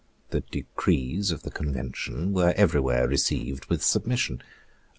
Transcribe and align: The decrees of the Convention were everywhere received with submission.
The 0.31 0.39
decrees 0.41 1.29
of 1.29 1.43
the 1.43 1.51
Convention 1.51 2.33
were 2.33 2.55
everywhere 2.57 3.07
received 3.07 3.65
with 3.67 3.83
submission. 3.83 4.41